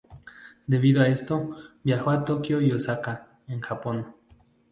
[0.65, 1.51] Debido a esto,
[1.83, 4.15] viajó a Tokio y Osaka, en Japón.